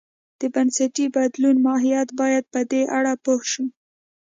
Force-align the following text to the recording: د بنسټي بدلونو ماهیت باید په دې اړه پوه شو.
د 0.39 0.41
بنسټي 0.53 1.05
بدلونو 1.15 1.59
ماهیت 1.65 2.09
باید 2.19 2.43
په 2.53 2.59
دې 2.71 2.81
اړه 2.97 3.13
پوه 3.23 3.41
شو. 3.51 3.65